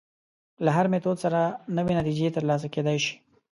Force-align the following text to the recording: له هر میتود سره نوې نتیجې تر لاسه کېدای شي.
له 0.63 0.69
هر 0.77 0.85
میتود 0.93 1.17
سره 1.23 1.39
نوې 1.77 1.93
نتیجې 1.99 2.27
تر 2.35 2.43
لاسه 2.49 2.67
کېدای 2.73 2.97
شي. 3.05 3.15